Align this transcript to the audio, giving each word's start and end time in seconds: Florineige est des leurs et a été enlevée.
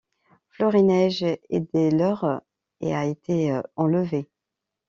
Florineige 0.49 1.21
est 1.23 1.73
des 1.75 1.91
leurs 1.91 2.41
et 2.79 2.95
a 2.95 3.05
été 3.05 3.61
enlevée. 3.75 4.27